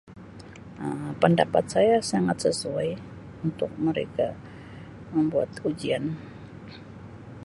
Um 0.85 1.01
Pendapat 1.21 1.65
saya 1.73 1.95
sangat 2.11 2.37
sesuai 2.49 2.89
untuk 3.47 3.69
mereka 3.85 4.27
membuat 5.15 5.49
ujian. 5.69 6.03